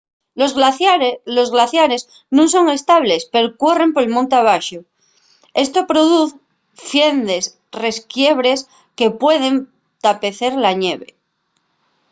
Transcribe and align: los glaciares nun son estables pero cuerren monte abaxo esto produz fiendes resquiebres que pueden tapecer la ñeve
los 1.37 1.49
glaciares 1.53 2.01
nun 2.35 2.47
son 2.53 2.65
estables 2.77 3.21
pero 3.33 3.55
cuerren 3.61 3.91
monte 4.15 4.35
abaxo 4.41 4.79
esto 5.65 5.79
produz 5.91 6.29
fiendes 6.91 7.43
resquiebres 7.85 8.59
que 8.97 9.15
pueden 9.21 9.55
tapecer 10.05 10.53
la 10.63 10.71
ñeve 10.81 11.09